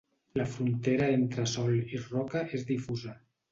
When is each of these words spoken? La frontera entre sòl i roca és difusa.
La 0.39 0.45
frontera 0.53 1.09
entre 1.17 1.45
sòl 1.53 1.77
i 1.83 2.01
roca 2.09 2.45
és 2.61 2.69
difusa. 2.75 3.17